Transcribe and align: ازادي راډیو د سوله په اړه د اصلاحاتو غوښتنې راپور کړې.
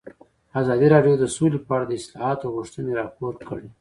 ازادي 0.61 0.87
راډیو 0.93 1.13
د 1.19 1.23
سوله 1.35 1.57
په 1.67 1.71
اړه 1.75 1.85
د 1.87 1.93
اصلاحاتو 1.99 2.53
غوښتنې 2.55 2.91
راپور 2.99 3.33
کړې. 3.47 3.67